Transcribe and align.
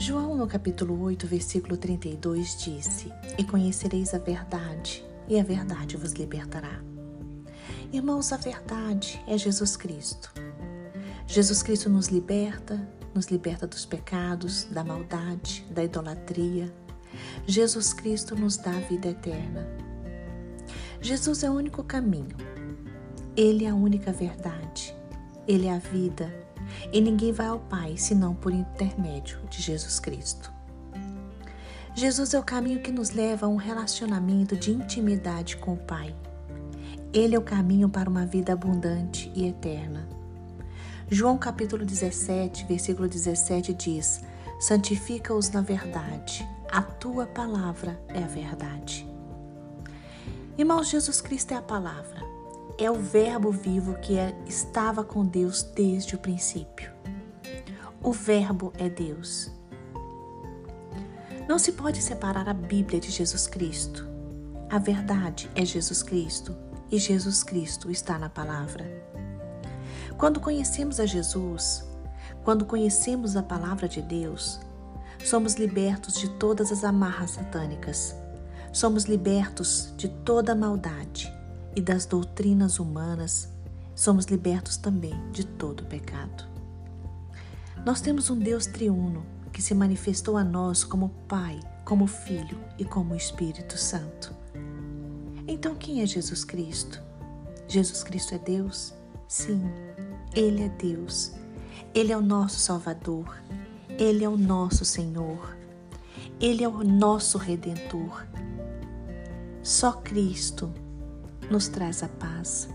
João, 0.00 0.36
no 0.36 0.46
capítulo 0.46 1.02
8, 1.02 1.26
versículo 1.26 1.76
32, 1.76 2.56
disse: 2.56 3.12
E 3.36 3.42
conhecereis 3.42 4.14
a 4.14 4.18
verdade, 4.18 5.04
e 5.28 5.40
a 5.40 5.42
verdade 5.42 5.96
vos 5.96 6.12
libertará. 6.12 6.80
Irmãos, 7.92 8.32
a 8.32 8.36
verdade 8.36 9.20
é 9.26 9.36
Jesus 9.36 9.76
Cristo. 9.76 10.32
Jesus 11.26 11.64
Cristo 11.64 11.90
nos 11.90 12.06
liberta, 12.06 12.80
nos 13.12 13.26
liberta 13.26 13.66
dos 13.66 13.84
pecados, 13.84 14.68
da 14.70 14.84
maldade, 14.84 15.66
da 15.68 15.82
idolatria. 15.82 16.72
Jesus 17.44 17.92
Cristo 17.92 18.36
nos 18.36 18.56
dá 18.56 18.70
a 18.70 18.80
vida 18.80 19.08
eterna. 19.08 19.66
Jesus 21.00 21.42
é 21.42 21.50
o 21.50 21.54
único 21.54 21.82
caminho. 21.82 22.36
Ele 23.36 23.64
é 23.64 23.70
a 23.70 23.74
única 23.74 24.12
verdade. 24.12 24.94
Ele 25.48 25.66
é 25.66 25.74
a 25.74 25.78
vida. 25.78 26.32
E 26.92 27.00
ninguém 27.00 27.32
vai 27.32 27.46
ao 27.46 27.58
Pai 27.58 27.96
senão 27.96 28.34
por 28.34 28.52
intermédio 28.52 29.38
de 29.50 29.60
Jesus 29.60 29.98
Cristo. 29.98 30.52
Jesus 31.94 32.32
é 32.32 32.38
o 32.38 32.44
caminho 32.44 32.80
que 32.80 32.92
nos 32.92 33.10
leva 33.10 33.46
a 33.46 33.48
um 33.48 33.56
relacionamento 33.56 34.56
de 34.56 34.70
intimidade 34.70 35.56
com 35.56 35.74
o 35.74 35.76
Pai. 35.76 36.14
Ele 37.12 37.34
é 37.34 37.38
o 37.38 37.42
caminho 37.42 37.88
para 37.88 38.08
uma 38.08 38.24
vida 38.24 38.52
abundante 38.52 39.32
e 39.34 39.46
eterna. 39.46 40.08
João 41.10 41.38
capítulo 41.38 41.84
17, 41.84 42.66
versículo 42.66 43.08
17 43.08 43.72
diz: 43.74 44.20
Santifica-os 44.60 45.50
na 45.50 45.62
verdade, 45.62 46.46
a 46.70 46.82
tua 46.82 47.26
palavra 47.26 47.98
é 48.08 48.22
a 48.22 48.26
verdade. 48.26 49.08
Irmãos, 50.58 50.88
Jesus 50.88 51.20
Cristo 51.20 51.52
é 51.52 51.56
a 51.56 51.62
palavra, 51.62 52.20
é 52.76 52.90
o 52.90 52.94
Verbo 52.94 53.50
vivo 53.50 53.94
que 53.94 54.18
é, 54.18 54.36
estava 54.46 55.02
com 55.02 55.24
Deus 55.24 55.62
desde 55.62 56.14
o 56.14 56.18
princípio. 56.18 56.92
O 58.02 58.12
Verbo 58.12 58.72
é 58.78 58.88
Deus. 58.88 59.50
Não 61.48 61.58
se 61.58 61.72
pode 61.72 62.02
separar 62.02 62.48
a 62.48 62.54
Bíblia 62.54 63.00
de 63.00 63.10
Jesus 63.10 63.46
Cristo. 63.46 64.06
A 64.70 64.78
verdade 64.78 65.50
é 65.54 65.64
Jesus 65.64 66.02
Cristo 66.02 66.54
e 66.90 66.98
Jesus 66.98 67.42
Cristo 67.42 67.90
está 67.90 68.18
na 68.18 68.28
palavra. 68.28 68.84
Quando 70.16 70.40
conhecemos 70.40 71.00
a 71.00 71.06
Jesus, 71.06 71.84
quando 72.44 72.66
conhecemos 72.66 73.36
a 73.36 73.42
palavra 73.42 73.88
de 73.88 74.02
Deus, 74.02 74.60
somos 75.24 75.54
libertos 75.54 76.14
de 76.18 76.28
todas 76.30 76.70
as 76.70 76.84
amarras 76.84 77.32
satânicas, 77.32 78.14
somos 78.72 79.04
libertos 79.04 79.92
de 79.96 80.08
toda 80.08 80.54
maldade 80.54 81.37
e 81.78 81.80
das 81.80 82.04
doutrinas 82.04 82.80
humanas, 82.80 83.48
somos 83.94 84.24
libertos 84.24 84.76
também 84.76 85.14
de 85.30 85.46
todo 85.46 85.84
pecado. 85.84 86.44
Nós 87.86 88.00
temos 88.00 88.28
um 88.30 88.36
Deus 88.36 88.66
triuno 88.66 89.24
que 89.52 89.62
se 89.62 89.76
manifestou 89.76 90.36
a 90.36 90.42
nós 90.42 90.82
como 90.82 91.10
Pai, 91.28 91.60
como 91.84 92.08
Filho 92.08 92.58
e 92.76 92.84
como 92.84 93.14
Espírito 93.14 93.78
Santo. 93.78 94.34
Então, 95.46 95.76
quem 95.76 96.02
é 96.02 96.06
Jesus 96.06 96.42
Cristo? 96.42 97.00
Jesus 97.68 98.02
Cristo 98.02 98.34
é 98.34 98.38
Deus? 98.38 98.92
Sim, 99.28 99.62
Ele 100.34 100.64
é 100.64 100.68
Deus. 100.70 101.30
Ele 101.94 102.10
é 102.10 102.16
o 102.16 102.20
nosso 102.20 102.58
Salvador. 102.58 103.40
Ele 103.90 104.24
é 104.24 104.28
o 104.28 104.36
nosso 104.36 104.84
Senhor. 104.84 105.56
Ele 106.40 106.64
é 106.64 106.68
o 106.68 106.82
nosso 106.82 107.38
Redentor. 107.38 108.26
Só 109.62 109.92
Cristo 109.92 110.74
nos 111.50 111.68
traz 111.68 112.02
a 112.02 112.08
paz. 112.08 112.68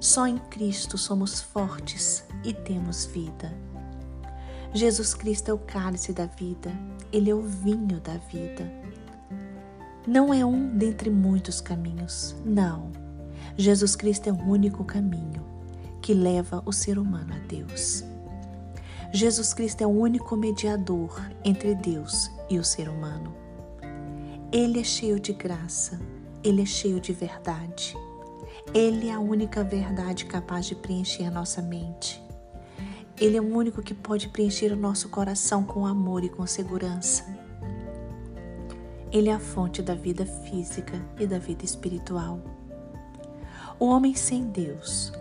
Só 0.00 0.26
em 0.26 0.38
Cristo 0.38 0.96
somos 0.96 1.40
fortes 1.40 2.24
e 2.44 2.52
temos 2.52 3.06
vida. 3.06 3.52
Jesus 4.72 5.14
Cristo 5.14 5.50
é 5.50 5.54
o 5.54 5.58
cálice 5.58 6.12
da 6.12 6.26
vida, 6.26 6.70
Ele 7.12 7.30
é 7.30 7.34
o 7.34 7.42
vinho 7.42 8.00
da 8.00 8.16
vida. 8.16 8.70
Não 10.06 10.32
é 10.32 10.44
um 10.44 10.76
dentre 10.76 11.10
muitos 11.10 11.60
caminhos, 11.60 12.34
não. 12.44 12.90
Jesus 13.56 13.96
Cristo 13.96 14.28
é 14.28 14.32
o 14.32 14.42
único 14.42 14.84
caminho 14.84 15.44
que 16.00 16.14
leva 16.14 16.62
o 16.64 16.72
ser 16.72 16.98
humano 16.98 17.34
a 17.34 17.38
Deus. 17.46 18.04
Jesus 19.12 19.54
Cristo 19.54 19.82
é 19.82 19.86
o 19.86 19.90
único 19.90 20.36
mediador 20.36 21.20
entre 21.44 21.74
Deus 21.74 22.30
e 22.50 22.58
o 22.58 22.64
ser 22.64 22.88
humano. 22.88 23.34
Ele 24.52 24.80
é 24.80 24.84
cheio 24.84 25.18
de 25.18 25.32
graça, 25.32 25.98
ele 26.44 26.62
é 26.62 26.66
cheio 26.66 27.00
de 27.00 27.12
verdade. 27.12 27.96
Ele 28.74 29.08
é 29.08 29.12
a 29.12 29.20
única 29.20 29.64
verdade 29.64 30.24
capaz 30.26 30.66
de 30.66 30.74
preencher 30.74 31.24
a 31.24 31.30
nossa 31.30 31.62
mente. 31.62 32.22
Ele 33.20 33.36
é 33.36 33.40
o 33.40 33.56
único 33.56 33.82
que 33.82 33.94
pode 33.94 34.28
preencher 34.28 34.72
o 34.72 34.76
nosso 34.76 35.08
coração 35.08 35.64
com 35.64 35.86
amor 35.86 36.22
e 36.22 36.28
com 36.28 36.46
segurança. 36.46 37.24
Ele 39.10 39.28
é 39.28 39.32
a 39.32 39.40
fonte 39.40 39.82
da 39.82 39.94
vida 39.94 40.24
física 40.24 41.00
e 41.18 41.26
da 41.26 41.38
vida 41.38 41.64
espiritual. 41.64 42.40
O 43.80 43.86
homem 43.86 44.14
sem 44.14 44.44
Deus, 44.44 45.12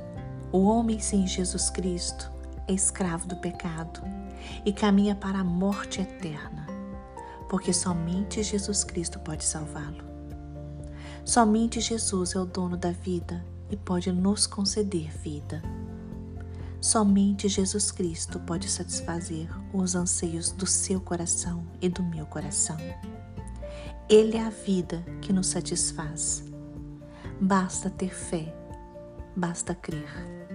o 0.52 0.64
homem 0.64 1.00
sem 1.00 1.26
Jesus 1.26 1.70
Cristo, 1.70 2.32
é 2.68 2.74
escravo 2.74 3.28
do 3.28 3.38
pecado 3.38 4.02
e 4.66 4.74
caminha 4.74 5.16
para 5.16 5.40
a 5.40 5.44
morte 5.44 6.02
eterna, 6.02 6.68
porque 7.50 7.72
somente 7.72 8.44
Jesus 8.44 8.84
Cristo 8.84 9.20
pode 9.20 9.44
salvá-lo. 9.44 10.07
Somente 11.28 11.82
Jesus 11.82 12.36
é 12.36 12.40
o 12.40 12.46
dono 12.46 12.78
da 12.78 12.92
vida 12.92 13.46
e 13.70 13.76
pode 13.76 14.14
nos 14.14 14.48
conceder 14.48 15.12
vida. 15.12 15.62
Somente 16.80 17.50
Jesus 17.50 17.92
Cristo 17.92 18.40
pode 18.40 18.70
satisfazer 18.70 19.50
os 19.74 19.94
anseios 19.94 20.54
do 20.54 20.66
seu 20.66 21.02
coração 21.02 21.68
e 21.82 21.90
do 21.90 22.02
meu 22.02 22.26
coração. 22.28 22.78
Ele 24.08 24.38
é 24.38 24.42
a 24.42 24.50
vida 24.50 25.04
que 25.22 25.34
nos 25.34 25.48
satisfaz. 25.48 26.46
Basta 27.42 27.90
ter 27.90 28.16
fé, 28.16 28.56
basta 29.36 29.76
crer. 29.76 30.47